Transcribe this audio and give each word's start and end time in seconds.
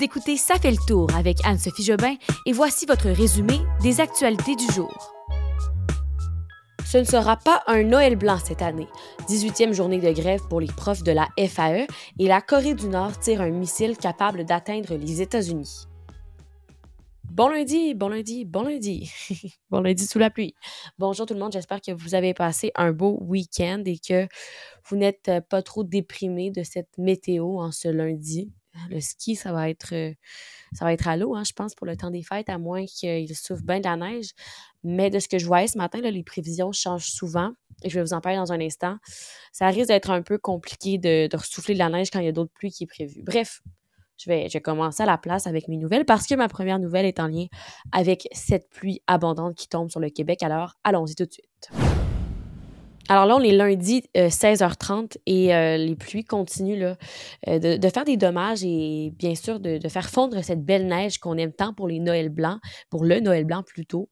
Vous 0.00 0.06
écoutez 0.06 0.38
Ça 0.38 0.54
fait 0.54 0.70
le 0.70 0.78
tour 0.88 1.14
avec 1.14 1.44
Anne-Sophie 1.44 1.82
Jobin 1.82 2.14
et 2.46 2.52
voici 2.52 2.86
votre 2.86 3.10
résumé 3.10 3.58
des 3.82 4.00
actualités 4.00 4.56
du 4.56 4.64
jour. 4.72 5.12
Ce 6.86 6.96
ne 6.96 7.04
sera 7.04 7.36
pas 7.36 7.62
un 7.66 7.82
Noël 7.82 8.16
blanc 8.16 8.38
cette 8.42 8.62
année. 8.62 8.88
18e 9.28 9.74
journée 9.74 9.98
de 9.98 10.10
grève 10.10 10.40
pour 10.48 10.58
les 10.58 10.68
profs 10.68 11.02
de 11.02 11.12
la 11.12 11.28
FAE 11.38 11.86
et 12.18 12.28
la 12.28 12.40
Corée 12.40 12.72
du 12.72 12.88
Nord 12.88 13.18
tire 13.18 13.42
un 13.42 13.50
missile 13.50 13.98
capable 13.98 14.46
d'atteindre 14.46 14.94
les 14.94 15.20
États-Unis. 15.20 15.84
Bon 17.24 17.48
lundi, 17.48 17.92
bon 17.92 18.08
lundi, 18.08 18.46
bon 18.46 18.62
lundi. 18.62 19.12
bon 19.70 19.82
lundi 19.82 20.06
sous 20.06 20.18
la 20.18 20.30
pluie. 20.30 20.54
Bonjour 20.98 21.26
tout 21.26 21.34
le 21.34 21.40
monde, 21.40 21.52
j'espère 21.52 21.82
que 21.82 21.92
vous 21.92 22.14
avez 22.14 22.32
passé 22.32 22.72
un 22.74 22.92
beau 22.92 23.18
week-end 23.20 23.82
et 23.84 23.98
que 23.98 24.26
vous 24.86 24.96
n'êtes 24.96 25.30
pas 25.50 25.60
trop 25.60 25.84
déprimé 25.84 26.50
de 26.50 26.62
cette 26.62 26.96
météo 26.96 27.58
en 27.58 27.70
ce 27.70 27.88
lundi. 27.88 28.50
Le 28.88 29.00
ski, 29.00 29.34
ça 29.34 29.52
va 29.52 29.68
être, 29.68 29.94
euh, 29.94 30.12
ça 30.72 30.84
va 30.84 30.92
être 30.92 31.08
à 31.08 31.16
l'eau, 31.16 31.34
hein, 31.34 31.42
je 31.44 31.52
pense, 31.52 31.74
pour 31.74 31.86
le 31.86 31.96
temps 31.96 32.10
des 32.10 32.22
fêtes, 32.22 32.48
à 32.48 32.58
moins 32.58 32.84
qu'il 32.86 33.34
souffre 33.36 33.62
bien 33.62 33.78
de 33.78 33.84
la 33.84 33.96
neige. 33.96 34.30
Mais 34.84 35.10
de 35.10 35.18
ce 35.18 35.28
que 35.28 35.38
je 35.38 35.46
voyais 35.46 35.66
ce 35.66 35.76
matin, 35.76 36.00
les 36.00 36.22
prévisions 36.22 36.72
changent 36.72 37.10
souvent. 37.10 37.52
Et 37.82 37.90
je 37.90 37.94
vais 37.98 38.04
vous 38.04 38.12
en 38.12 38.20
parler 38.20 38.38
dans 38.38 38.52
un 38.52 38.60
instant. 38.60 38.96
Ça 39.52 39.66
risque 39.68 39.88
d'être 39.88 40.10
un 40.10 40.22
peu 40.22 40.38
compliqué 40.38 40.98
de, 40.98 41.26
de 41.26 41.36
ressouffler 41.36 41.74
de 41.74 41.78
la 41.78 41.88
neige 41.88 42.10
quand 42.10 42.20
il 42.20 42.26
y 42.26 42.28
a 42.28 42.32
d'autres 42.32 42.52
pluies 42.52 42.70
qui 42.70 42.84
est 42.84 42.86
prévues. 42.86 43.22
Bref, 43.22 43.60
je 44.18 44.28
vais, 44.28 44.48
je 44.48 44.54
vais 44.54 44.60
commencer 44.60 45.02
à 45.02 45.06
la 45.06 45.18
place 45.18 45.46
avec 45.46 45.66
mes 45.68 45.78
nouvelles 45.78 46.04
parce 46.04 46.26
que 46.26 46.34
ma 46.34 46.48
première 46.48 46.78
nouvelle 46.78 47.06
est 47.06 47.20
en 47.20 47.26
lien 47.26 47.46
avec 47.92 48.28
cette 48.32 48.68
pluie 48.68 49.00
abondante 49.06 49.56
qui 49.56 49.68
tombe 49.68 49.90
sur 49.90 50.00
le 50.00 50.10
Québec. 50.10 50.42
Alors, 50.42 50.74
allons-y 50.84 51.14
tout 51.14 51.24
de 51.24 51.32
suite. 51.32 51.89
Alors 53.10 53.26
là, 53.26 53.34
on 53.34 53.40
est 53.40 53.50
lundi 53.50 54.04
16h30 54.14 54.92
euh, 54.94 55.06
et 55.26 55.52
euh, 55.52 55.76
les 55.76 55.96
pluies 55.96 56.22
continuent 56.22 56.78
là, 56.78 56.96
euh, 57.48 57.58
de, 57.58 57.88
faire 57.88 58.04
des 58.04 58.16
dommages 58.16 58.62
et 58.62 59.12
bien 59.18 59.34
sûr 59.34 59.58
de, 59.58 59.78
de 59.78 59.88
faire 59.88 60.08
fondre 60.08 60.44
cette 60.44 60.64
belle 60.64 60.86
neige 60.86 61.18
qu'on 61.18 61.36
aime 61.36 61.52
tant 61.52 61.74
pour 61.74 61.88
les 61.88 61.98
Noëls 61.98 62.28
blancs, 62.28 62.60
pour 62.88 63.04
le 63.04 63.18
Noël 63.18 63.44
blanc 63.46 63.64
plutôt. 63.64 64.08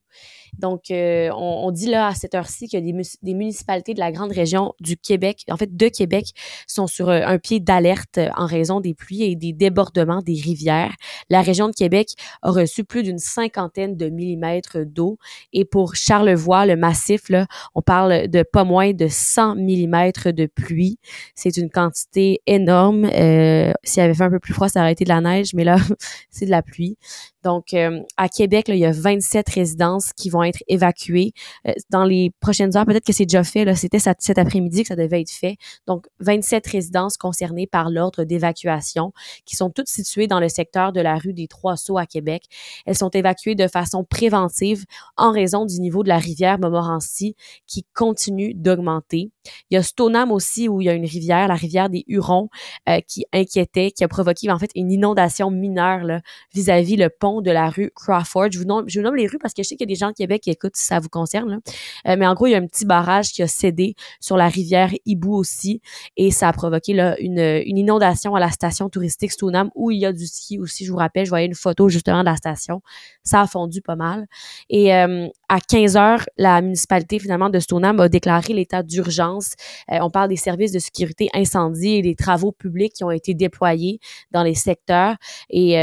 Donc, 0.58 0.90
euh, 0.90 1.30
on, 1.34 1.70
dit 1.70 1.86
là 1.86 2.08
à 2.08 2.14
cette 2.14 2.34
heure-ci 2.34 2.68
que 2.68 2.76
des, 2.76 3.34
municipalités 3.34 3.94
de 3.94 4.00
la 4.00 4.10
grande 4.12 4.32
région 4.32 4.74
du 4.80 4.96
Québec, 4.96 5.44
en 5.50 5.56
fait 5.56 5.76
de 5.76 5.88
Québec, 5.88 6.32
sont 6.66 6.86
sur 6.86 7.08
euh, 7.08 7.20
un 7.24 7.38
pied 7.38 7.60
d'alerte 7.60 8.18
en 8.36 8.46
raison 8.46 8.80
des 8.80 8.94
pluies 8.94 9.24
et 9.24 9.36
des 9.36 9.52
débordements 9.52 10.22
des 10.22 10.40
rivières. 10.40 10.94
La 11.28 11.42
région 11.42 11.68
de 11.68 11.74
Québec 11.74 12.14
a 12.42 12.50
reçu 12.50 12.84
plus 12.84 13.02
d'une 13.02 13.18
cinquantaine 13.18 13.96
de 13.96 14.08
millimètres 14.08 14.78
d'eau 14.84 15.18
et 15.52 15.64
pour 15.64 15.94
Charlevoix, 15.94 16.66
le 16.66 16.76
massif, 16.76 17.28
là, 17.28 17.46
on 17.74 17.82
parle 17.82 18.28
de 18.28 18.42
pas 18.42 18.64
moins 18.64 18.92
de 18.92 19.06
100 19.08 19.56
millimètres 19.56 20.30
de 20.30 20.46
pluie. 20.46 20.98
C'est 21.34 21.56
une 21.56 21.70
quantité 21.70 22.40
énorme. 22.46 23.04
Euh, 23.04 23.72
S'il 23.84 24.02
avait 24.02 24.14
fait 24.14 24.24
un 24.24 24.30
peu 24.30 24.40
plus 24.40 24.54
froid, 24.54 24.68
ça 24.68 24.80
aurait 24.80 24.92
été 24.92 25.04
de 25.04 25.08
la 25.08 25.20
neige, 25.20 25.54
mais 25.54 25.64
là, 25.64 25.76
c'est 26.30 26.46
de 26.46 26.50
la 26.50 26.62
pluie. 26.62 26.96
Donc, 27.44 27.72
euh, 27.72 28.00
à 28.16 28.28
Québec, 28.28 28.66
il 28.68 28.76
y 28.76 28.84
a 28.84 28.92
27 28.92 29.48
résidences 29.48 29.97
qui 30.16 30.30
vont 30.30 30.42
être 30.42 30.62
évacuées 30.68 31.32
euh, 31.66 31.72
dans 31.91 32.04
les 32.04 32.30
prochaines 32.41 32.77
heures. 32.77 32.86
Peut-être 32.86 33.04
que 33.04 33.12
c'est 33.12 33.27
déjà 33.27 33.44
fait. 33.44 33.74
C'était 33.74 33.98
cet 33.98 34.38
après-midi 34.38 34.82
que 34.82 34.88
ça 34.88 34.96
devait 34.96 35.20
être 35.20 35.30
fait. 35.30 35.56
Donc, 35.86 36.06
27 36.20 36.66
résidences 36.66 37.16
concernées 37.16 37.66
par 37.66 37.91
l'ordre 37.91 38.24
d'évacuation 38.24 39.12
qui 39.44 39.56
sont 39.56 39.70
toutes 39.70 39.88
situées 39.88 40.26
dans 40.26 40.41
le 40.41 40.48
secteur 40.48 40.92
de 40.92 41.00
la 41.00 41.16
rue 41.16 41.32
des 41.32 41.48
Trois-Sceaux 41.48 41.98
à 41.98 42.06
Québec. 42.06 42.44
Elles 42.86 42.96
sont 42.96 43.10
évacuées 43.10 43.54
de 43.54 43.69
façon 43.69 44.04
préventive 44.04 44.84
en 45.16 45.32
raison 45.32 45.66
du 45.66 45.80
niveau 45.80 46.02
de 46.02 46.08
la 46.08 46.19
rivière 46.19 46.58
Montmorency 46.58 47.34
qui 47.66 47.84
continue 47.94 48.54
d'augmenter. 48.54 49.30
Il 49.70 49.74
y 49.74 49.76
a 49.76 49.82
Stoneham 49.82 50.32
aussi 50.32 50.69
où 50.69 50.80
il 50.80 50.84
y 50.84 50.88
a 50.88 50.94
une 50.94 51.06
rivière, 51.06 51.48
la 51.48 51.54
rivière 51.54 51.88
des 51.88 52.04
Hurons, 52.06 52.48
euh, 52.88 53.00
qui 53.06 53.24
inquiétait, 53.32 53.91
qui 53.91 54.04
a 54.04 54.08
provoqué 54.08 54.50
en 54.50 54.58
fait 54.58 54.70
une 54.74 54.91
inondation 54.91 55.50
mineure 55.50 56.20
vis-à-vis 56.54 56.96
-vis 56.96 56.98
le 56.98 57.10
pont 57.10 57.41
de 57.41 57.50
la 57.50 57.70
rue 57.70 57.91
Crawford. 57.94 58.48
Je 58.52 58.58
vous 58.58 58.64
nomme, 58.64 58.84
je 58.88 58.98
vous 58.98 59.04
nomme 59.04 59.16
les 59.16 59.26
rues 59.26 59.38
parce 59.38 59.54
que 59.54 59.62
je 59.62 59.69
sais 59.69 59.76
qu'il 59.76 59.88
des 59.89 59.97
gens 59.97 60.08
de 60.08 60.14
Québec 60.14 60.42
qui 60.42 60.50
écoutent 60.50 60.77
si 60.77 60.86
ça 60.86 61.00
vous 61.00 61.08
concerne. 61.08 61.61
Euh, 62.06 62.16
mais 62.16 62.26
en 62.26 62.34
gros, 62.34 62.47
il 62.47 62.53
y 62.53 62.54
a 62.54 62.59
un 62.59 62.66
petit 62.66 62.84
barrage 62.84 63.32
qui 63.32 63.43
a 63.43 63.49
cédé 63.49 63.94
sur 64.21 64.37
la 64.37 64.49
rivière 64.49 64.93
Hibou 65.04 65.34
aussi 65.34 65.81
et 66.16 66.31
ça 66.31 66.49
a 66.49 66.53
provoqué 66.53 66.94
là, 66.94 67.19
une, 67.19 67.62
inondation 67.66 68.34
à 68.34 68.41
la 68.41 68.50
station 68.50 68.88
touristique 68.88 69.32
Stoneham 69.32 69.71
où 69.75 69.91
il 69.91 69.98
y 69.98 70.06
a 70.06 70.12
du 70.12 70.27
ski 70.27 70.59
aussi. 70.59 70.84
Je 70.84 70.93
vous 70.93 70.98
rappelle, 70.98 71.25
je 71.25 71.31
voyais 71.31 71.47
une 71.47 71.54
photo 71.54 71.88
justement 71.88 72.21
de 72.21 72.27
la 72.27 72.37
station. 72.37 72.82
Ça 73.25 73.41
a 73.41 73.47
fondu 73.47 73.82
pas 73.82 73.97
mal. 73.97 74.27
Et 74.69 74.94
euh, 74.94 75.27
à 75.48 75.60
15 75.60 75.97
heures, 75.97 76.25
la 76.37 76.60
municipalité 76.60 77.19
finalement 77.19 77.50
de 77.50 77.59
Stoneham 77.59 77.98
a 78.00 78.09
déclaré 78.09 78.53
l'état 78.53 78.82
d'urgence. 78.82 79.54
Euh, 79.91 79.98
on 80.03 80.10
parle 80.10 80.28
des 80.28 80.37
services 80.37 80.72
de 80.72 80.78
sécurité 80.78 81.28
incendie 81.34 81.97
et 81.97 82.03
des 82.03 82.15
travaux 82.15 82.53
publics 82.53 82.93
qui 82.93 83.04
ont 83.04 83.10
été 83.10 83.34
déployés 83.34 84.00
dans 84.31 84.43
les 84.43 84.54
secteurs 84.54 85.16
et 85.50 85.77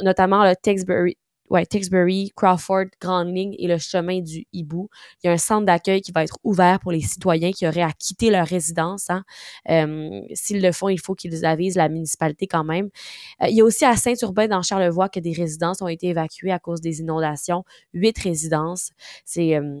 notamment 0.00 0.44
le 0.44 0.54
Texbury, 0.56 1.16
ouais, 1.54 2.30
Crawford, 2.36 2.86
Grande 3.00 3.34
Ligne 3.34 3.54
et 3.58 3.68
le 3.68 3.78
chemin 3.78 4.20
du 4.20 4.46
Hibou. 4.52 4.88
Il 5.22 5.28
y 5.28 5.30
a 5.30 5.32
un 5.32 5.38
centre 5.38 5.66
d'accueil 5.66 6.00
qui 6.00 6.12
va 6.12 6.24
être 6.24 6.38
ouvert 6.42 6.80
pour 6.80 6.92
les 6.92 7.00
citoyens 7.00 7.52
qui 7.52 7.66
auraient 7.66 7.82
à 7.82 7.92
quitter 7.92 8.30
leur 8.30 8.46
résidence. 8.46 9.08
Hein. 9.10 9.24
Euh, 9.70 10.20
S'ils 10.34 10.62
le 10.62 10.72
font, 10.72 10.88
il 10.88 11.00
faut 11.00 11.14
qu'ils 11.14 11.44
avisent 11.44 11.76
la 11.76 11.88
municipalité 11.88 12.46
quand 12.46 12.64
même. 12.64 12.90
Euh, 13.42 13.46
il 13.48 13.56
y 13.56 13.60
a 13.60 13.64
aussi 13.64 13.84
à 13.84 13.96
Saint-Urbain, 13.96 14.48
dans 14.48 14.62
Charlevoix, 14.62 15.08
que 15.08 15.20
des 15.20 15.32
résidences 15.32 15.80
ont 15.82 15.88
été 15.88 16.08
évacuées 16.08 16.52
à 16.52 16.58
cause 16.58 16.80
des 16.80 17.00
inondations. 17.00 17.64
Huit 17.92 18.18
résidences. 18.18 18.90
C'est 19.24 19.56
euh, 19.56 19.80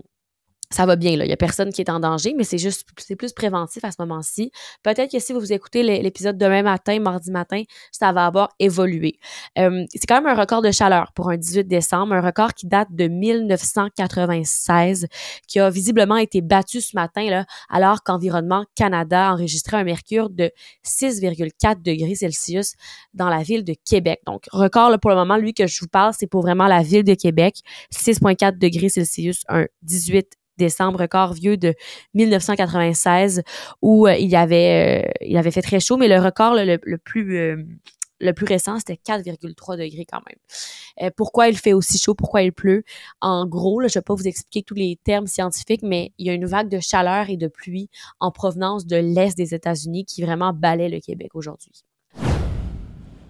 ça 0.74 0.86
va 0.86 0.96
bien. 0.96 1.16
Là. 1.16 1.24
Il 1.24 1.28
n'y 1.28 1.32
a 1.32 1.36
personne 1.36 1.72
qui 1.72 1.80
est 1.80 1.90
en 1.90 2.00
danger, 2.00 2.34
mais 2.36 2.42
c'est 2.42 2.58
juste, 2.58 2.88
c'est 2.98 3.14
plus 3.14 3.32
préventif 3.32 3.84
à 3.84 3.92
ce 3.92 3.96
moment-ci. 4.00 4.50
Peut-être 4.82 5.12
que 5.12 5.20
si 5.20 5.32
vous 5.32 5.52
écoutez 5.52 5.84
l'épisode 6.02 6.36
demain 6.36 6.62
matin, 6.62 6.98
mardi 6.98 7.30
matin, 7.30 7.62
ça 7.92 8.12
va 8.12 8.26
avoir 8.26 8.48
évolué. 8.58 9.20
Euh, 9.56 9.84
c'est 9.94 10.06
quand 10.06 10.20
même 10.20 10.26
un 10.26 10.34
record 10.34 10.62
de 10.62 10.72
chaleur 10.72 11.12
pour 11.12 11.30
un 11.30 11.36
18 11.36 11.68
décembre, 11.68 12.14
un 12.14 12.20
record 12.20 12.54
qui 12.54 12.66
date 12.66 12.88
de 12.90 13.06
1996, 13.06 15.06
qui 15.46 15.60
a 15.60 15.70
visiblement 15.70 16.16
été 16.16 16.40
battu 16.40 16.80
ce 16.80 16.96
matin, 16.96 17.30
là, 17.30 17.44
alors 17.70 18.02
qu'Environnement 18.02 18.64
Canada 18.74 19.32
enregistrait 19.32 19.76
un 19.76 19.84
mercure 19.84 20.28
de 20.28 20.50
6,4 20.84 21.82
degrés 21.82 22.16
Celsius 22.16 22.74
dans 23.12 23.28
la 23.28 23.44
ville 23.44 23.62
de 23.62 23.76
Québec. 23.88 24.20
Donc, 24.26 24.46
record 24.50 24.90
là, 24.90 24.98
pour 24.98 25.10
le 25.10 25.16
moment, 25.16 25.36
lui 25.36 25.54
que 25.54 25.68
je 25.68 25.80
vous 25.80 25.88
parle, 25.88 26.14
c'est 26.18 26.26
pour 26.26 26.42
vraiment 26.42 26.66
la 26.66 26.82
ville 26.82 27.04
de 27.04 27.14
Québec, 27.14 27.60
6,4 27.92 28.58
degrés 28.58 28.88
Celsius, 28.88 29.44
un 29.48 29.66
18 29.82 30.26
décembre, 30.56 31.00
record 31.00 31.32
vieux 31.32 31.56
de 31.56 31.74
1996 32.14 33.42
où 33.82 34.06
euh, 34.06 34.16
il 34.16 34.28
y 34.28 34.36
avait 34.36 35.04
euh, 35.04 35.10
il 35.20 35.36
avait 35.36 35.50
fait 35.50 35.62
très 35.62 35.80
chaud, 35.80 35.96
mais 35.96 36.08
le 36.08 36.20
record 36.20 36.54
le, 36.54 36.96
plus 36.96 37.36
euh, 37.36 37.62
le 38.20 38.32
plus 38.32 38.46
récent, 38.46 38.78
c'était 38.78 38.98
4,3 39.06 39.76
degrés 39.76 40.06
quand 40.10 40.20
même. 40.26 41.10
pourquoi 41.16 41.48
il 41.48 41.58
fait 41.58 41.72
aussi 41.72 41.98
chaud? 41.98 42.14
Pourquoi 42.14 42.42
il 42.42 42.52
pleut? 42.52 42.84
En 43.20 43.46
gros, 43.46 43.80
je 43.80 43.86
ne 43.86 43.90
vais 43.90 44.02
pas 44.02 44.14
vous 44.14 44.28
expliquer 44.28 44.62
tous 44.62 44.74
les 44.74 44.98
termes 45.04 45.26
scientifiques, 45.26 45.82
mais 45.82 46.12
il 46.18 46.26
y 46.26 46.30
a 46.30 46.32
une 46.32 46.46
vague 46.46 46.68
de 46.68 46.80
chaleur 46.80 47.28
et 47.28 47.36
de 47.36 47.48
pluie 47.48 47.90
en 48.20 48.30
provenance 48.30 48.86
de 48.86 48.96
l'Est 48.96 49.36
des 49.36 49.54
États-Unis 49.54 50.04
qui 50.04 50.22
vraiment 50.22 50.52
balaie 50.52 50.88
le 50.88 51.00
Québec 51.00 51.34
aujourd'hui. 51.34 51.84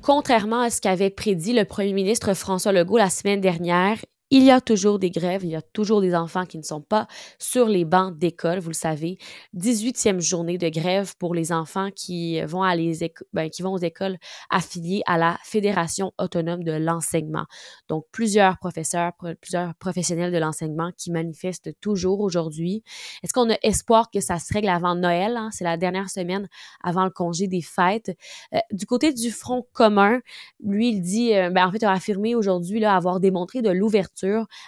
Contrairement 0.03 0.61
à 0.61 0.69
ce 0.69 0.83
qu'avait 0.83 1.09
prédit 1.09 1.55
le 1.55 1.65
premier 1.65 1.95
ministre 1.95 2.35
François 2.35 2.73
Legault 2.73 2.99
la 2.99 3.09
semaine 3.09 3.41
dernière, 3.41 3.97
il 4.35 4.43
y 4.43 4.51
a 4.51 4.61
toujours 4.61 4.99
des 4.99 5.13
grèves, 5.13 5.45
il 5.45 5.51
y 5.51 5.55
a 5.55 5.63
toujours 5.63 6.01
des 6.01 6.13
enfants 6.13 6.45
qui 6.45 6.59
ne 6.59 6.65
sont 6.65 6.81
pas 6.81 7.07
sur 7.39 7.69
les 7.69 7.85
bancs 7.85 8.19
d'école, 8.19 8.59
vous 8.59 8.71
le 8.71 8.75
savez. 8.75 9.17
18e 9.57 10.21
journée 10.21 10.59
de 10.59 10.69
grève 10.71 11.15
pour 11.21 11.37
les 11.37 11.53
enfants 11.53 11.91
qui 11.95 12.43
vont, 12.43 12.65
à 12.65 12.75
les 12.75 13.13
ben, 13.33 13.49
qui 13.49 13.63
vont 13.63 13.75
aux 13.75 13.79
écoles 13.79 14.17
affiliées 14.51 15.03
à 15.07 15.19
la 15.19 15.39
Fédération 15.45 16.13
autonome 16.19 16.65
de 16.65 16.73
l'enseignement. 16.73 17.45
Donc, 17.87 18.07
plusieurs 18.11 18.59
professeurs, 18.59 19.13
plusieurs 19.41 19.73
professionnels 19.77 20.33
de 20.33 20.39
l'enseignement 20.39 20.91
qui 20.99 21.13
manifestent 21.13 21.71
toujours 21.81 22.19
aujourd'hui. 22.19 22.83
Est-ce 23.23 23.33
qu'on 23.33 23.49
a 23.51 23.57
espoir 23.63 24.11
que 24.11 24.19
ça 24.19 24.41
se 24.41 24.53
règle 24.53 24.69
avant 24.69 24.97
Noël? 24.97 25.37
Hein? 25.37 25.51
C'est 25.53 25.63
la 25.63 25.77
dernière 25.77 26.11
semaine 26.11 26.49
avant 26.83 27.05
le 27.05 27.11
congé 27.11 27.47
des 27.47 27.63
fêtes. 27.63 28.11
Euh, 28.53 28.59
du 28.73 28.85
côté 28.85 29.13
du 29.13 29.31
Front 29.31 29.65
commun, 29.73 30.19
lui, 30.59 30.89
il 30.89 31.03
dit, 31.03 31.37
euh, 31.37 31.51
ben, 31.51 31.69
en 31.69 31.71
fait, 31.71 31.85
a 31.85 31.93
affirmé 31.93 32.35
aujourd'hui 32.35 32.85
avoir 32.85 33.21
démontré 33.21 33.63
de 33.63 33.71
l'ouverture 33.71 34.24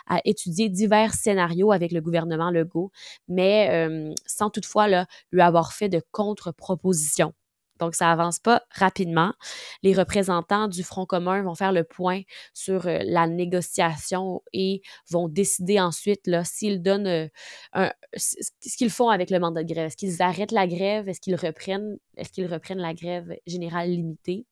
à 0.06 0.20
étudier 0.24 0.68
divers 0.68 1.14
scénarios 1.14 1.72
avec 1.72 1.92
le 1.92 2.00
gouvernement 2.00 2.50
Legault, 2.50 2.90
mais 3.28 3.68
euh, 3.70 4.12
sans 4.26 4.50
toutefois 4.50 4.88
lui 5.32 5.40
avoir 5.40 5.72
fait 5.72 5.88
de 5.88 6.02
contre-propositions. 6.12 7.32
Donc, 7.78 7.94
ça 7.94 8.10
avance 8.10 8.38
pas 8.38 8.62
rapidement. 8.70 9.34
Les 9.82 9.92
représentants 9.94 10.68
du 10.68 10.82
Front 10.82 11.06
commun 11.06 11.42
vont 11.42 11.54
faire 11.54 11.72
le 11.72 11.84
point 11.84 12.22
sur 12.54 12.86
euh, 12.86 13.00
la 13.04 13.26
négociation 13.26 14.42
et 14.52 14.82
vont 15.10 15.28
décider 15.28 15.78
ensuite 15.80 16.22
s'ils 16.44 16.82
donnent 16.82 17.06
euh, 17.06 17.88
ce 18.16 18.76
qu'ils 18.76 18.90
font 18.90 19.08
avec 19.10 19.30
le 19.30 19.38
mandat 19.40 19.62
de 19.62 19.72
grève. 19.72 19.86
Est-ce 19.86 19.96
qu'ils 19.96 20.22
arrêtent 20.22 20.52
la 20.52 20.66
grève? 20.66 21.08
Est-ce 21.08 21.20
qu'ils 21.20 21.36
reprennent? 21.36 21.98
Est-ce 22.16 22.30
qu'ils 22.30 22.52
reprennent 22.52 22.78
la 22.78 22.94
grève 22.94 23.36
générale 23.46 23.90
limitée? 23.90 24.46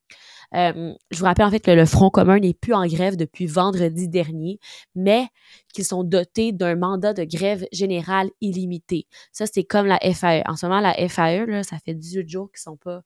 je 0.52 1.19
vous 1.19 1.25
rappelle 1.25 1.46
en 1.46 1.50
fait 1.50 1.61
que 1.61 1.70
le 1.70 1.84
Front 1.84 2.11
commun 2.11 2.38
n'est 2.38 2.55
plus 2.55 2.75
en 2.75 2.87
grève 2.87 3.16
depuis 3.16 3.46
vendredi 3.46 4.08
dernier, 4.08 4.61
mais 4.94 5.26
qu'ils 5.72 5.84
sont 5.84 6.05
dotés 6.05 6.52
d'un 6.52 6.76
mandat 6.76 7.12
de 7.12 7.25
grève 7.25 7.66
générale 7.72 8.31
illimité. 8.40 9.08
Ça, 9.32 9.46
c'est 9.46 9.64
comme 9.64 9.87
la 9.87 9.99
FAE. 9.99 10.43
En 10.46 10.56
ce 10.56 10.66
moment, 10.66 10.81
la 10.81 10.94
FAE, 11.08 11.46
là, 11.46 11.64
ça 11.64 11.78
fait 11.84 11.94
18 11.94 12.28
jours 12.28 12.50
qu'ils 12.52 12.61
ne 12.61 12.72
sont 12.72 12.76
pas 12.76 13.02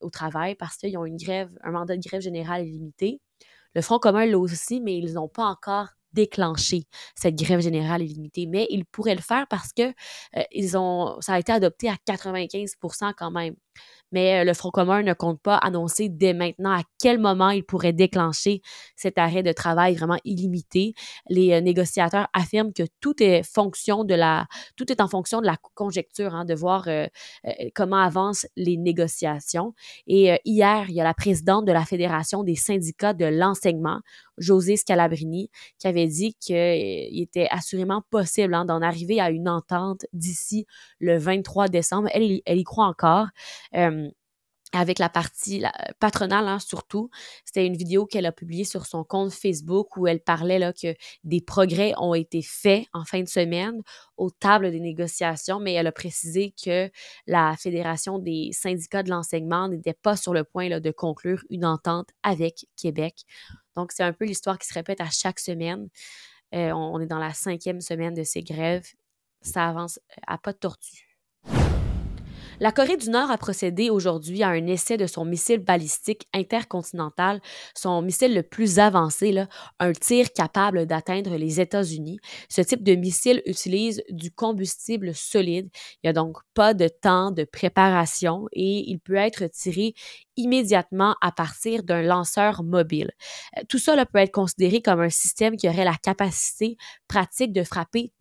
au 0.00 0.10
travail 0.10 0.54
parce 0.54 0.76
qu'ils 0.76 0.98
ont 0.98 1.06
une 1.06 1.16
grève, 1.16 1.50
un 1.62 1.70
mandat 1.70 1.96
de 1.96 2.02
grève 2.06 2.20
générale 2.20 2.66
illimité. 2.66 3.20
Le 3.74 3.82
Front 3.82 3.98
commun 3.98 4.26
l'a 4.26 4.38
aussi, 4.38 4.80
mais 4.80 4.98
ils 4.98 5.14
n'ont 5.14 5.28
pas 5.28 5.44
encore 5.44 5.88
déclenché 6.16 6.84
cette 7.14 7.36
grève 7.36 7.60
générale 7.60 8.02
illimitée, 8.02 8.46
mais 8.46 8.66
ils 8.70 8.86
pourraient 8.86 9.14
le 9.14 9.20
faire 9.20 9.46
parce 9.48 9.72
que 9.72 9.92
ils 10.50 10.76
ont, 10.76 11.20
ça 11.20 11.34
a 11.34 11.38
été 11.38 11.52
adopté 11.52 11.88
à 11.88 11.96
95% 12.06 13.12
quand 13.16 13.30
même 13.30 13.54
mais 14.12 14.40
euh, 14.40 14.44
le 14.44 14.54
Front 14.54 14.70
commun 14.70 15.02
ne 15.02 15.12
compte 15.12 15.40
pas 15.40 15.56
annoncer 15.56 16.08
dès 16.08 16.32
maintenant 16.32 16.72
à 16.72 16.82
quel 17.00 17.18
moment 17.18 17.50
il 17.50 17.64
pourrait 17.64 17.92
déclencher 17.92 18.62
cet 18.96 19.18
arrêt 19.18 19.42
de 19.42 19.52
travail 19.52 19.94
vraiment 19.94 20.18
illimité. 20.24 20.94
Les 21.28 21.52
euh, 21.52 21.60
négociateurs 21.60 22.28
affirment 22.32 22.72
que 22.72 22.84
tout 23.00 23.22
est 23.22 23.40
en 23.40 23.44
fonction 23.44 24.04
de 24.04 24.14
la 24.14 25.56
conjecture, 25.74 26.34
hein, 26.34 26.44
de 26.44 26.54
voir 26.54 26.88
euh, 26.88 27.06
comment 27.74 27.98
avancent 27.98 28.46
les 28.56 28.76
négociations. 28.76 29.74
Et 30.06 30.38
hier, 30.44 30.86
il 30.88 30.94
y 30.94 31.00
a 31.00 31.04
la 31.04 31.14
présidente 31.14 31.64
de 31.64 31.72
la 31.72 31.84
Fédération 31.84 32.42
des 32.42 32.54
syndicats 32.54 33.12
de 33.12 33.26
l'enseignement, 33.26 34.00
José 34.38 34.76
Scalabrini, 34.76 35.50
qui 35.78 35.86
avait 35.86 36.06
dit 36.06 36.34
qu'il 36.34 37.20
était 37.20 37.48
assurément 37.50 38.02
possible 38.10 38.54
hein, 38.54 38.64
d'en 38.64 38.82
arriver 38.82 39.20
à 39.20 39.30
une 39.30 39.48
entente 39.48 40.06
d'ici 40.12 40.66
le 40.98 41.18
23 41.18 41.68
décembre. 41.68 42.08
Elle, 42.12 42.42
y 42.46 42.64
croit 42.64 42.86
encore 42.86 43.28
avec 44.72 44.98
la 44.98 45.08
partie 45.08 45.64
patronale 46.00 46.48
hein, 46.48 46.58
surtout. 46.58 47.10
C'était 47.44 47.66
une 47.66 47.76
vidéo 47.76 48.06
qu'elle 48.06 48.26
a 48.26 48.32
publiée 48.32 48.64
sur 48.64 48.86
son 48.86 49.04
compte 49.04 49.32
Facebook 49.32 49.96
où 49.96 50.06
elle 50.06 50.20
parlait 50.20 50.58
là, 50.58 50.72
que 50.72 50.94
des 51.24 51.40
progrès 51.40 51.92
ont 51.98 52.14
été 52.14 52.42
faits 52.42 52.86
en 52.92 53.04
fin 53.04 53.22
de 53.22 53.28
semaine 53.28 53.80
aux 54.16 54.30
tables 54.30 54.70
des 54.70 54.80
négociations, 54.80 55.60
mais 55.60 55.72
elle 55.72 55.86
a 55.86 55.92
précisé 55.92 56.54
que 56.62 56.90
la 57.26 57.54
Fédération 57.56 58.18
des 58.18 58.50
syndicats 58.52 59.02
de 59.02 59.10
l'enseignement 59.10 59.68
n'était 59.68 59.94
pas 59.94 60.16
sur 60.16 60.34
le 60.34 60.44
point 60.44 60.80
de 60.80 60.90
conclure 60.90 61.42
une 61.50 61.64
entente 61.64 62.08
avec 62.22 62.66
Québec. 62.76 63.24
Donc, 63.76 63.92
c'est 63.92 64.02
un 64.02 64.12
peu 64.12 64.24
l'histoire 64.24 64.58
qui 64.58 64.66
se 64.66 64.74
répète 64.74 65.00
à 65.00 65.10
chaque 65.10 65.40
semaine. 65.40 65.88
Euh, 66.54 66.72
on 66.72 67.00
est 67.00 67.06
dans 67.06 67.18
la 67.18 67.34
cinquième 67.34 67.80
semaine 67.80 68.14
de 68.14 68.24
ces 68.24 68.42
grèves. 68.42 68.86
Ça 69.42 69.68
avance 69.68 70.00
à 70.26 70.38
pas 70.38 70.52
de 70.52 70.58
tortue. 70.58 71.05
La 72.58 72.72
Corée 72.72 72.96
du 72.96 73.10
Nord 73.10 73.30
a 73.30 73.36
procédé 73.36 73.90
aujourd'hui 73.90 74.42
à 74.42 74.48
un 74.48 74.66
essai 74.66 74.96
de 74.96 75.06
son 75.06 75.26
missile 75.26 75.58
balistique 75.58 76.26
intercontinental, 76.32 77.42
son 77.74 78.00
missile 78.00 78.34
le 78.34 78.42
plus 78.42 78.78
avancé, 78.78 79.44
un 79.78 79.92
tir 79.92 80.32
capable 80.32 80.86
d'atteindre 80.86 81.36
les 81.36 81.60
États-Unis. 81.60 82.18
Ce 82.48 82.62
type 82.62 82.82
de 82.82 82.94
missile 82.94 83.42
utilise 83.44 84.02
du 84.08 84.30
combustible 84.30 85.14
solide. 85.14 85.68
Il 85.96 86.06
n'y 86.06 86.10
a 86.10 86.12
donc 86.14 86.38
pas 86.54 86.72
de 86.72 86.88
temps 86.88 87.30
de 87.30 87.44
préparation 87.44 88.46
et 88.52 88.88
il 88.88 89.00
peut 89.00 89.16
être 89.16 89.46
tiré 89.48 89.92
immédiatement 90.36 91.14
à 91.20 91.32
partir 91.32 91.82
d'un 91.82 92.02
lanceur 92.02 92.62
mobile. 92.62 93.10
Euh, 93.58 93.62
tout 93.68 93.78
ça 93.78 94.04
peut 94.06 94.18
être 94.18 94.32
considéré 94.32 94.80
comme 94.80 95.00
un 95.00 95.10
système 95.10 95.56
qui 95.56 95.68
aurait 95.68 95.84
la 95.84 95.96
capacité 95.96 96.76
pratique 97.08 97.52
de 97.52 97.64
frapper 97.64 98.12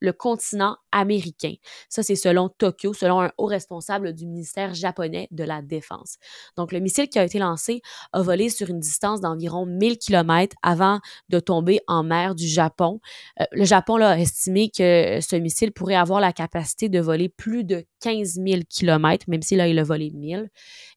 le 0.00 0.12
continent 0.12 0.76
américain. 0.92 1.54
Ça, 1.88 2.02
c'est 2.02 2.16
selon 2.16 2.48
Tokyo, 2.48 2.92
selon 2.92 3.20
un 3.20 3.32
haut 3.38 3.46
responsable 3.46 4.12
du 4.12 4.26
ministère 4.26 4.74
japonais 4.74 5.28
de 5.30 5.44
la 5.44 5.62
Défense. 5.62 6.16
Donc, 6.56 6.72
le 6.72 6.80
missile 6.80 7.08
qui 7.08 7.18
a 7.18 7.24
été 7.24 7.38
lancé 7.38 7.82
a 8.12 8.22
volé 8.22 8.48
sur 8.48 8.70
une 8.70 8.80
distance 8.80 9.20
d'environ 9.20 9.66
1000 9.66 9.98
km 9.98 10.56
avant 10.62 11.00
de 11.28 11.40
tomber 11.40 11.80
en 11.86 12.02
mer 12.02 12.34
du 12.34 12.46
Japon. 12.46 13.00
Euh, 13.40 13.44
le 13.52 13.64
Japon 13.64 13.96
là, 13.96 14.10
a 14.10 14.18
estimé 14.18 14.70
que 14.70 15.18
ce 15.20 15.36
missile 15.36 15.72
pourrait 15.72 15.94
avoir 15.94 16.20
la 16.20 16.32
capacité 16.32 16.88
de 16.88 17.00
voler 17.00 17.28
plus 17.28 17.64
de 17.64 17.84
15 18.00 18.34
000 18.34 18.62
km, 18.68 19.24
même 19.28 19.42
si 19.42 19.56
là, 19.56 19.68
il 19.68 19.78
a 19.78 19.82
volé 19.82 20.10
1000. 20.10 20.48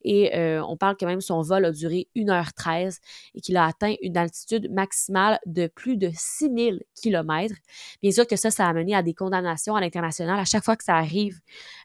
Et 0.03 0.35
euh, 0.35 0.61
on 0.67 0.77
parle 0.77 0.95
quand 0.99 1.07
même 1.07 1.21
son 1.21 1.41
vol 1.41 1.65
a 1.65 1.71
duré 1.71 2.07
1h13 2.15 2.99
et 3.35 3.41
qu'il 3.41 3.57
a 3.57 3.65
atteint 3.65 3.95
une 4.01 4.17
altitude 4.17 4.71
maximale 4.71 5.39
de 5.45 5.67
plus 5.67 5.97
de 5.97 6.09
6000 6.13 6.83
km. 6.95 7.55
Bien 8.01 8.11
sûr 8.11 8.27
que 8.27 8.35
ça, 8.35 8.51
ça 8.51 8.67
a 8.67 8.73
mené 8.73 8.95
à 8.95 8.98
des 9.03 9.13
condamnations 9.13 9.75
à 9.75 9.81
l'international. 9.81 10.39
À 10.39 10.45
chaque 10.45 10.63
fois 10.63 10.75
que 10.75 10.83
ça 10.83 10.95
arrive, 10.95 11.39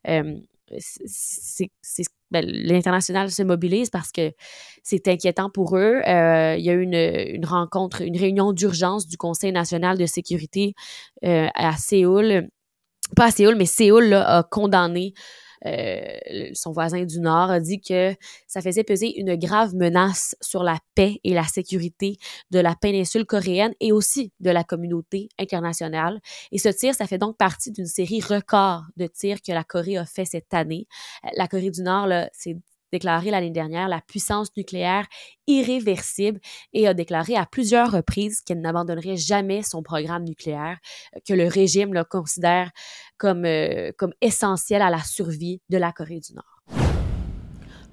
euh, 0.09 0.39
ben, 2.31 2.45
l'international 2.47 3.31
se 3.31 3.43
mobilise 3.43 3.91
parce 3.91 4.11
que 4.11 4.33
c'est 4.83 5.09
inquiétant 5.09 5.51
pour 5.51 5.77
eux. 5.77 6.01
Euh, 6.07 6.57
il 6.59 6.65
y 6.65 6.71
a 6.71 6.73
eu 6.73 6.83
une, 6.83 7.47
rencontre, 7.47 8.03
une 8.03 8.17
réunion 8.17 8.53
d'urgence 8.53 9.07
du 9.07 9.17
Conseil 9.17 9.53
national 9.53 9.99
de 9.99 10.07
sécurité 10.07 10.75
euh, 11.25 11.49
à 11.55 11.77
Séoul. 11.77 12.49
Pas 13.17 13.27
à 13.27 13.31
Séoul, 13.31 13.55
mais 13.57 13.67
Séoul 13.67 14.15
a 14.15 14.43
condamné 14.43 15.13
euh, 15.67 16.51
son 16.55 16.73
voisin 16.73 17.05
du 17.05 17.21
Nord, 17.21 17.51
a 17.51 17.61
dit 17.61 17.81
que 17.81 18.15
ça 18.47 18.61
faisait 18.61 18.85
peser 18.85 19.19
une 19.19 19.37
grave 19.37 19.75
menace 19.75 20.37
sur 20.41 20.63
la 20.63 20.79
paix 20.95 21.21
et 21.25 21.35
la 21.35 21.45
sécurité 21.45 22.17
de 22.51 22.59
la 22.59 22.75
péninsule 22.75 23.25
coréenne 23.25 23.75
et 23.81 23.93
aussi 23.93 24.33
de 24.41 24.51
la 24.51 24.65
communauté 24.65 25.29
internationale. 25.39 26.21
Et 26.53 26.59
ce 26.59 26.69
tir, 26.69 26.95
ça 26.95 27.07
fait 27.07 27.19
donc 27.19 27.37
partie 27.37 27.71
d'une 27.71 27.87
série 27.87 28.21
record 28.21 28.83
de 28.97 29.07
tirs 29.07 29.43
que 29.43 29.53
la 29.53 29.65
Corée 29.65 29.97
a 29.97 30.05
fait 30.05 30.25
cette 30.25 30.53
année. 30.53 30.87
Euh, 31.25 31.29
la 31.37 31.49
Corée 31.49 31.71
du 31.71 31.83
Nord, 31.83 32.09
c'est 32.33 32.57
déclaré 32.95 33.33
l'année 33.33 33.51
dernière 33.51 33.89
la 33.89 34.01
puissance 34.01 34.57
nucléaire 34.57 35.07
irréversible 35.49 36.39
et 36.73 36.87
a 36.87 36.95
déclaré 36.95 37.35
à 37.35 37.45
plusieurs 37.45 37.91
reprises 37.91 38.41
qu'elle 38.41 38.61
n'abandonnerait 38.61 39.17
jamais 39.17 39.63
son 39.63 39.83
programme 39.83 40.23
nucléaire, 40.23 40.79
que 41.27 41.35
le 41.35 41.49
régime 41.49 41.93
le 41.93 42.05
considère 42.05 42.71
comme, 43.19 43.45
euh, 43.45 43.93
à 43.93 44.91
la 44.91 45.03
survie 45.03 45.61
de 45.69 45.79
la 45.79 45.93
Corée 45.93 46.21
du 46.21 46.35
Nord. 46.35 46.55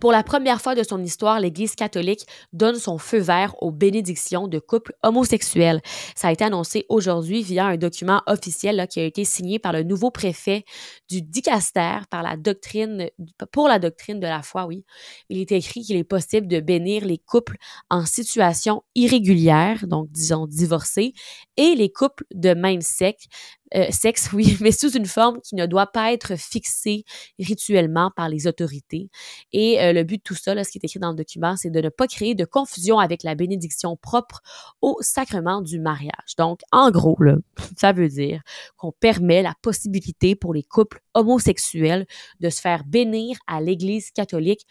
Pour 0.02 0.12
la 0.12 0.24
première 0.24 0.60
fois 0.60 0.74
de 0.74 0.82
son 0.82 1.04
histoire, 1.04 1.40
l'Église 1.40 1.76
catholique 1.76 2.26
donne 2.54 2.76
son 2.76 2.98
feu 2.98 3.20
vert 3.20 3.54
aux 3.62 3.70
bénédictions 3.70 4.48
de 4.48 4.58
couples 4.58 4.96
homosexuels. 5.04 5.80
Ça 6.16 6.30
a 6.30 6.32
été 6.32 6.44
annoncé 6.44 6.88
aujourd'hui 6.90 7.44
via 7.44 7.68
un 7.68 7.78
document 7.78 8.24
officiel 8.26 8.88
qui 8.90 9.00
a 9.00 9.04
été 9.04 9.26
signé 9.26 9.60
par 9.60 9.74
le 9.74 9.84
nouveau 9.84 10.10
préfet 10.10 10.66
du 11.08 11.22
doctrine, 11.22 13.10
pour 13.52 13.68
la 13.68 13.78
doctrine 13.78 14.20
de 14.20 14.26
la 14.26 14.42
foi, 14.42 14.66
oui. 14.66 14.86
Il 15.30 15.38
est 15.38 15.52
écrit 15.52 15.84
qu'il 15.84 15.98
est 15.98 16.04
possible 16.04 16.48
de 16.48 16.60
bénir 16.60 17.06
les 17.06 17.20
couples 17.20 17.58
en 17.92 18.08
situation 18.08 18.82
irrégulière, 18.96 19.86
donc 19.86 20.10
disons 20.10 20.48
divorcés, 20.48 21.14
et 21.58 21.76
les 21.76 21.92
couples 21.92 22.26
de 22.34 22.56
même 22.56 22.82
sexe, 22.82 23.28
euh, 23.76 23.88
sexe, 23.92 24.32
oui, 24.34 24.58
mais 24.62 24.72
sous 24.72 24.92
une 24.96 25.06
forme 25.06 25.40
qui 25.42 25.56
ne 25.56 25.66
doit 25.66 25.88
pas 25.88 26.14
être 26.14 26.38
fixée 26.38 27.04
rituellement 27.40 28.12
par 28.16 28.30
les 28.30 28.48
autorités. 28.48 29.10
Et 29.54 29.82
euh, 29.82 29.94
le 29.94 30.04
but 30.04 30.18
de 30.18 30.24
tout 30.24 30.36
ça, 30.36 30.54
là, 30.54 30.64
ce 30.64 30.72
qui 30.72 30.78
est 30.78 30.86
écrit 30.86 31.00
dans 31.00 31.12
le 31.12 31.16
document, 31.16 31.56
c'est 31.56 31.70
de 31.70 31.82
ne 31.82 31.90
pas 31.90 32.08
créer 32.08 32.36
de 32.36 32.46
confusion 32.46 33.00
avec 33.00 33.24
la 33.24 33.36
bénédiction 33.36 33.96
propre 33.96 34.42
au 34.82 34.98
sacrement 35.02 35.62
du 35.62 35.80
mariage. 35.80 36.36
Donc, 36.38 36.62
en 36.72 36.92
gros, 36.92 37.18
là, 37.20 37.38
ça 37.78 37.94
veut 37.94 38.10
dire 38.10 38.42
qu'on 38.78 38.92
permet 38.92 39.42
la 39.42 39.54
possibilité 39.62 40.36
pour 40.36 40.54
les 40.54 40.64
couples 40.64 41.00
homosexuels 41.14 42.06
de 42.40 42.50
se 42.50 42.62
faire 42.62 42.84
bénir 42.86 43.38
à 43.48 43.62
l'Église 43.62 44.12
catholique 44.12 44.66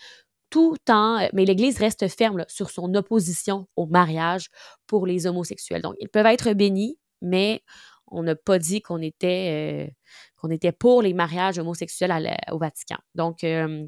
tout 0.51 0.77
en, 0.89 1.29
mais 1.33 1.45
l'Église 1.45 1.79
reste 1.79 2.09
ferme 2.09 2.45
sur 2.49 2.71
son 2.71 2.93
opposition 2.95 3.69
au 3.77 3.87
mariage 3.87 4.51
pour 4.87 5.07
les 5.07 5.27
homosexuels. 5.27 5.81
Donc, 5.81 5.95
ils 6.01 6.09
peuvent 6.09 6.27
être 6.27 6.53
bénis, 6.53 6.99
mais 7.23 7.63
on 8.11 8.23
n'a 8.23 8.35
pas 8.35 8.59
dit 8.59 8.83
qu'on 8.83 9.01
était, 9.01 9.89
euh, 9.89 10.73
pour 10.79 11.03
les 11.03 11.13
mariages 11.13 11.59
homosexuels 11.59 12.37
au 12.51 12.59
Vatican. 12.59 12.97
Donc, 13.15 13.45
euh, 13.45 13.87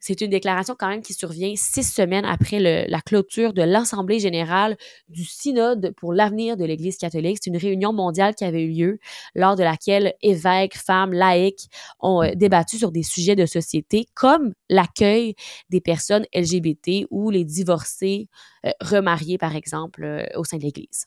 c'est 0.00 0.20
une 0.20 0.30
déclaration 0.30 0.74
quand 0.78 0.88
même 0.88 1.02
qui 1.02 1.14
survient 1.14 1.54
six 1.56 1.84
semaines 1.84 2.24
après 2.24 2.58
la 2.88 3.00
clôture 3.00 3.52
de 3.52 3.62
l'Assemblée 3.62 4.18
générale 4.18 4.76
du 5.08 5.24
Synode 5.24 5.94
pour 5.96 6.12
l'avenir 6.12 6.56
de 6.56 6.64
l'Église 6.64 6.98
catholique. 6.98 7.38
C'est 7.40 7.50
une 7.50 7.56
réunion 7.56 7.92
mondiale 7.92 8.34
qui 8.34 8.44
avait 8.44 8.62
eu 8.62 8.72
lieu 8.72 8.98
lors 9.34 9.56
de 9.56 9.62
laquelle 9.62 10.14
évêques, 10.22 10.76
femmes, 10.76 11.12
laïcs 11.12 11.68
ont 12.00 12.22
euh, 12.22 12.32
débattu 12.34 12.78
sur 12.78 12.92
des 12.92 13.02
sujets 13.02 13.36
de 13.36 13.46
société 13.46 14.06
comme 14.14 14.52
l'accueil 14.68 15.34
des 15.70 15.80
personnes 15.80 16.26
LGBT 16.34 17.06
ou 17.10 17.30
les 17.30 17.44
divorcés 17.44 18.28
remariés, 18.80 19.38
par 19.38 19.54
exemple, 19.54 20.26
au 20.34 20.44
sein 20.44 20.56
de 20.58 20.62
l'Église 20.62 21.06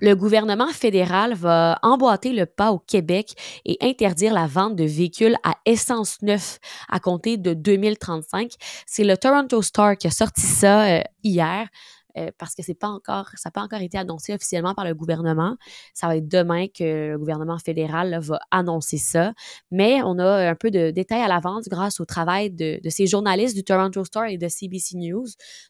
le 0.00 0.14
gouvernement 0.14 0.68
fédéral 0.68 1.34
va 1.34 1.78
emboîter 1.82 2.32
le 2.32 2.46
pas 2.46 2.72
au 2.72 2.78
Québec 2.78 3.34
et 3.64 3.76
interdire 3.80 4.32
la 4.32 4.46
vente 4.46 4.76
de 4.76 4.84
véhicules 4.84 5.36
à 5.44 5.56
essence 5.66 6.22
neuf 6.22 6.58
à 6.88 7.00
compter 7.00 7.36
de 7.36 7.54
2035. 7.54 8.52
C'est 8.86 9.04
le 9.04 9.16
Toronto 9.16 9.60
Star 9.62 9.96
qui 9.96 10.06
a 10.06 10.10
sorti 10.10 10.42
ça 10.42 10.84
euh, 10.84 11.02
hier. 11.22 11.68
euh, 12.16 12.30
parce 12.38 12.54
que 12.54 12.62
c'est 12.62 12.74
pas 12.74 12.88
encore, 12.88 13.28
ça 13.34 13.48
n'a 13.48 13.50
pas 13.52 13.62
encore 13.62 13.80
été 13.80 13.98
annoncé 13.98 14.34
officiellement 14.34 14.74
par 14.74 14.84
le 14.84 14.94
gouvernement. 14.94 15.56
Ça 15.94 16.06
va 16.06 16.16
être 16.16 16.28
demain 16.28 16.66
que 16.66 17.12
le 17.12 17.18
gouvernement 17.18 17.58
fédéral 17.58 18.18
va 18.20 18.40
annoncer 18.50 18.98
ça. 18.98 19.32
Mais 19.70 20.00
on 20.02 20.18
a 20.18 20.48
un 20.48 20.54
peu 20.54 20.70
de 20.70 20.90
détails 20.90 21.22
à 21.22 21.28
l'avance 21.28 21.68
grâce 21.68 22.00
au 22.00 22.04
travail 22.04 22.50
de, 22.50 22.80
ces 22.88 23.06
journalistes 23.06 23.54
du 23.54 23.64
Toronto 23.64 24.04
Star 24.04 24.26
et 24.26 24.38
de 24.38 24.48
CBC 24.48 24.96
News. 24.96 25.26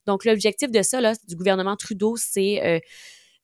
Donc, 0.06 0.24
l'objectif 0.24 0.70
de 0.70 0.82
ça, 0.82 1.00
là, 1.00 1.14
du 1.26 1.36
gouvernement 1.36 1.76
Trudeau, 1.76 2.16
c'est 2.16 2.64
euh, 2.64 2.78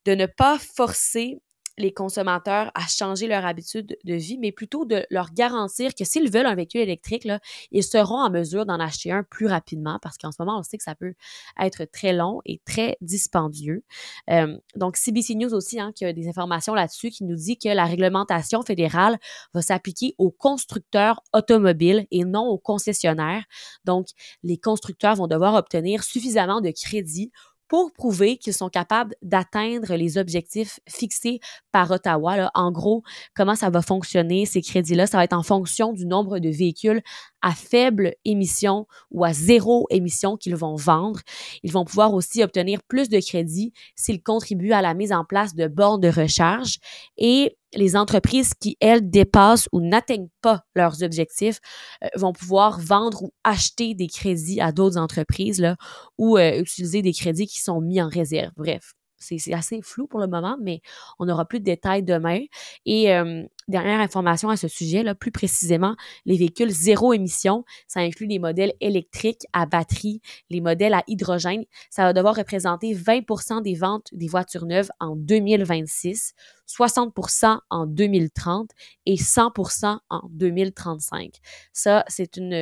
de 0.04 0.14
ne 0.14 0.26
pas 0.26 0.58
forcer 0.58 1.40
les 1.76 1.92
consommateurs 1.92 2.70
à 2.74 2.86
changer 2.86 3.26
leur 3.26 3.44
habitude 3.44 3.96
de 4.04 4.14
vie, 4.14 4.38
mais 4.38 4.52
plutôt 4.52 4.84
de 4.84 5.04
leur 5.10 5.32
garantir 5.32 5.94
que 5.94 6.04
s'ils 6.04 6.30
veulent 6.30 6.46
un 6.46 6.54
véhicule 6.54 6.80
électrique, 6.80 7.24
là, 7.24 7.40
ils 7.72 7.82
seront 7.82 8.18
en 8.18 8.30
mesure 8.30 8.64
d'en 8.64 8.78
acheter 8.78 9.10
un 9.10 9.24
plus 9.24 9.46
rapidement 9.46 9.98
parce 10.00 10.16
qu'en 10.16 10.30
ce 10.30 10.36
moment, 10.38 10.58
on 10.58 10.62
sait 10.62 10.78
que 10.78 10.84
ça 10.84 10.94
peut 10.94 11.14
être 11.60 11.84
très 11.86 12.12
long 12.12 12.40
et 12.44 12.60
très 12.64 12.96
dispendieux. 13.00 13.82
Euh, 14.30 14.56
donc, 14.76 14.96
CBC 14.96 15.34
News 15.34 15.52
aussi, 15.52 15.80
hein, 15.80 15.92
qui 15.94 16.04
a 16.04 16.12
des 16.12 16.28
informations 16.28 16.74
là-dessus, 16.74 17.10
qui 17.10 17.24
nous 17.24 17.36
dit 17.36 17.58
que 17.58 17.68
la 17.68 17.86
réglementation 17.86 18.62
fédérale 18.62 19.18
va 19.52 19.62
s'appliquer 19.62 20.14
aux 20.18 20.30
constructeurs 20.30 21.22
automobiles 21.32 22.06
et 22.10 22.24
non 22.24 22.46
aux 22.46 22.58
concessionnaires. 22.58 23.44
Donc, 23.84 24.08
les 24.42 24.58
constructeurs 24.58 25.16
vont 25.16 25.26
devoir 25.26 25.54
obtenir 25.54 26.04
suffisamment 26.04 26.60
de 26.60 26.70
crédits 26.70 27.32
pour 27.68 27.92
prouver 27.92 28.36
qu'ils 28.36 28.54
sont 28.54 28.68
capables 28.68 29.14
d'atteindre 29.22 29.94
les 29.94 30.18
objectifs 30.18 30.80
fixés 30.88 31.40
par 31.72 31.90
Ottawa. 31.90 32.50
En 32.54 32.70
gros, 32.70 33.02
comment 33.34 33.54
ça 33.54 33.70
va 33.70 33.82
fonctionner, 33.82 34.46
ces 34.46 34.62
crédits-là? 34.62 35.06
Ça 35.06 35.18
va 35.18 35.24
être 35.24 35.32
en 35.32 35.42
fonction 35.42 35.92
du 35.92 36.06
nombre 36.06 36.38
de 36.38 36.48
véhicules 36.48 37.02
à 37.42 37.52
faible 37.52 38.14
émission 38.24 38.86
ou 39.10 39.24
à 39.24 39.32
zéro 39.32 39.86
émission 39.90 40.36
qu'ils 40.36 40.56
vont 40.56 40.76
vendre. 40.76 41.20
Ils 41.62 41.72
vont 41.72 41.84
pouvoir 41.84 42.14
aussi 42.14 42.42
obtenir 42.42 42.82
plus 42.82 43.08
de 43.08 43.20
crédits 43.20 43.72
s'ils 43.96 44.22
contribuent 44.22 44.72
à 44.72 44.82
la 44.82 44.94
mise 44.94 45.12
en 45.12 45.24
place 45.24 45.54
de 45.54 45.68
bornes 45.68 46.00
de 46.00 46.08
recharge 46.08 46.78
et 47.18 47.56
les 47.76 47.96
entreprises 47.96 48.54
qui, 48.54 48.76
elles, 48.80 49.08
dépassent 49.10 49.68
ou 49.72 49.80
n'atteignent 49.80 50.28
pas 50.40 50.64
leurs 50.74 51.02
objectifs 51.02 51.60
euh, 52.02 52.08
vont 52.16 52.32
pouvoir 52.32 52.80
vendre 52.80 53.24
ou 53.24 53.32
acheter 53.44 53.94
des 53.94 54.08
crédits 54.08 54.60
à 54.60 54.72
d'autres 54.72 54.98
entreprises 54.98 55.60
là, 55.60 55.76
ou 56.18 56.38
euh, 56.38 56.60
utiliser 56.60 57.02
des 57.02 57.12
crédits 57.12 57.46
qui 57.46 57.60
sont 57.60 57.80
mis 57.80 58.00
en 58.00 58.08
réserve. 58.08 58.52
Bref, 58.56 58.94
c'est 59.18 59.52
assez 59.52 59.80
flou 59.82 60.06
pour 60.06 60.20
le 60.20 60.26
moment, 60.26 60.56
mais 60.60 60.80
on 61.18 61.28
aura 61.28 61.44
plus 61.44 61.60
de 61.60 61.64
détails 61.64 62.02
demain. 62.02 62.40
Et 62.84 63.12
euh, 63.14 63.42
dernière 63.68 64.00
information 64.00 64.48
à 64.48 64.56
ce 64.56 64.68
sujet, 64.68 65.02
là, 65.02 65.14
plus 65.14 65.30
précisément, 65.30 65.96
les 66.24 66.36
véhicules 66.36 66.70
zéro 66.70 67.12
émission, 67.12 67.64
ça 67.86 68.00
inclut 68.00 68.26
les 68.26 68.38
modèles 68.38 68.74
électriques 68.80 69.46
à 69.52 69.66
batterie, 69.66 70.20
les 70.50 70.60
modèles 70.60 70.94
à 70.94 71.02
hydrogène. 71.06 71.64
Ça 71.90 72.04
va 72.04 72.12
devoir 72.12 72.36
représenter 72.36 72.94
20% 72.94 73.62
des 73.62 73.74
ventes 73.74 74.08
des 74.12 74.28
voitures 74.28 74.66
neuves 74.66 74.90
en 75.00 75.16
2026, 75.16 76.34
60% 76.68 77.58
en 77.70 77.86
2030 77.86 78.70
et 79.06 79.16
100% 79.16 79.98
en 80.08 80.20
2035. 80.30 81.32
Ça, 81.72 82.04
c'est 82.08 82.36
une, 82.36 82.52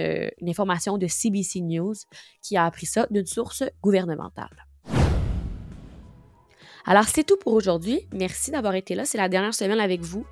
une 0.40 0.48
information 0.48 0.98
de 0.98 1.06
CBC 1.06 1.60
News 1.60 1.94
qui 2.40 2.56
a 2.56 2.64
appris 2.64 2.86
ça 2.86 3.06
d'une 3.10 3.26
source 3.26 3.64
gouvernementale. 3.82 4.71
Alors, 6.86 7.04
c'est 7.04 7.24
tout 7.24 7.36
pour 7.36 7.52
aujourd'hui. 7.52 8.00
Merci 8.12 8.50
d'avoir 8.50 8.74
été 8.74 8.94
là. 8.94 9.04
C'est 9.04 9.18
la 9.18 9.28
dernière 9.28 9.54
semaine 9.54 9.80
avec 9.80 10.00
vous. 10.00 10.24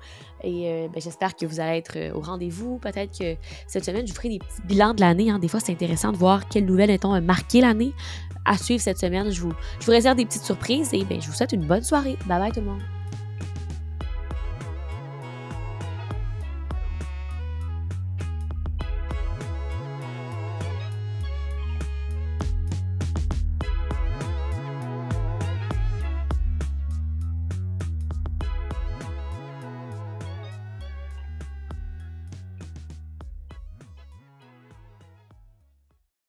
Et 0.43 0.69
euh, 0.69 0.87
ben, 0.87 1.01
j'espère 1.01 1.35
que 1.35 1.45
vous 1.45 1.59
allez 1.59 1.77
être 1.77 1.97
euh, 1.97 2.13
au 2.13 2.21
rendez-vous. 2.21 2.77
Peut-être 2.79 3.17
que 3.17 3.35
cette 3.67 3.85
semaine, 3.85 4.05
je 4.05 4.11
vous 4.11 4.17
ferai 4.17 4.29
des 4.29 4.39
petits 4.39 4.61
bilans 4.65 4.93
de 4.93 5.01
l'année. 5.01 5.29
Hein. 5.29 5.39
Des 5.39 5.47
fois, 5.47 5.59
c'est 5.59 5.71
intéressant 5.71 6.11
de 6.11 6.17
voir 6.17 6.47
quelles 6.49 6.65
nouvelles, 6.65 6.89
mettons, 6.89 7.19
marqué 7.21 7.61
l'année. 7.61 7.93
À 8.43 8.57
suivre 8.57 8.81
cette 8.81 8.97
semaine, 8.97 9.31
je 9.31 9.41
vous, 9.41 9.53
je 9.79 9.85
vous 9.85 9.91
réserve 9.91 10.17
des 10.17 10.25
petites 10.25 10.43
surprises 10.43 10.93
et 10.93 11.03
ben, 11.05 11.21
je 11.21 11.27
vous 11.27 11.33
souhaite 11.33 11.51
une 11.51 11.65
bonne 11.65 11.83
soirée. 11.83 12.17
Bye 12.25 12.39
bye 12.39 12.51
tout 12.51 12.59
le 12.59 12.65
monde. 12.65 13.00